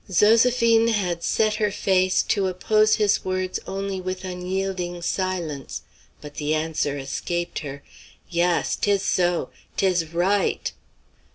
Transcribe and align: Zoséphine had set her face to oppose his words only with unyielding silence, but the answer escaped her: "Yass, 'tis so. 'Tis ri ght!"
Zoséphine 0.09 0.89
had 0.89 1.23
set 1.23 1.53
her 1.57 1.69
face 1.69 2.23
to 2.23 2.47
oppose 2.47 2.95
his 2.95 3.23
words 3.23 3.59
only 3.67 4.01
with 4.01 4.25
unyielding 4.25 5.03
silence, 5.03 5.83
but 6.21 6.33
the 6.37 6.55
answer 6.55 6.97
escaped 6.97 7.59
her: 7.59 7.83
"Yass, 8.27 8.75
'tis 8.75 9.03
so. 9.05 9.51
'Tis 9.77 10.11
ri 10.11 10.25
ght!" 10.59 10.71